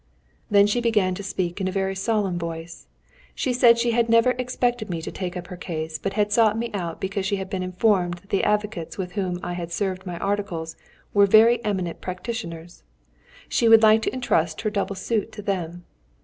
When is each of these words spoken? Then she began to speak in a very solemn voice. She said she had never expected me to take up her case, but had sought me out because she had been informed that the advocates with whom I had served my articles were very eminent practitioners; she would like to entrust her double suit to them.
Then 0.49 0.65
she 0.65 0.81
began 0.81 1.13
to 1.13 1.21
speak 1.21 1.61
in 1.61 1.67
a 1.67 1.71
very 1.71 1.93
solemn 1.93 2.39
voice. 2.39 2.87
She 3.35 3.53
said 3.53 3.77
she 3.77 3.91
had 3.91 4.09
never 4.09 4.31
expected 4.31 4.89
me 4.89 4.99
to 4.99 5.11
take 5.11 5.37
up 5.37 5.45
her 5.49 5.55
case, 5.55 5.99
but 5.99 6.13
had 6.13 6.31
sought 6.31 6.57
me 6.57 6.71
out 6.73 6.99
because 6.99 7.23
she 7.23 7.35
had 7.35 7.51
been 7.51 7.61
informed 7.61 8.15
that 8.15 8.31
the 8.31 8.43
advocates 8.43 8.97
with 8.97 9.11
whom 9.11 9.39
I 9.43 9.53
had 9.53 9.71
served 9.71 10.07
my 10.07 10.17
articles 10.17 10.75
were 11.13 11.27
very 11.27 11.63
eminent 11.63 12.01
practitioners; 12.01 12.81
she 13.47 13.69
would 13.69 13.83
like 13.83 14.01
to 14.01 14.11
entrust 14.11 14.61
her 14.61 14.71
double 14.71 14.95
suit 14.95 15.31
to 15.33 15.43
them. 15.43 15.83